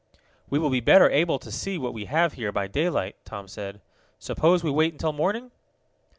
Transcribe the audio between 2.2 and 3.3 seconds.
here by daylight,"